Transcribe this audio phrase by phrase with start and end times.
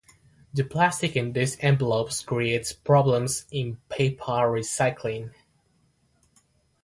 [0.51, 5.31] The plastic in these envelopes creates problems in paper recycling.